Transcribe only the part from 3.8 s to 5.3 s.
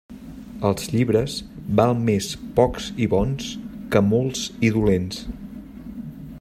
que molts i dolents.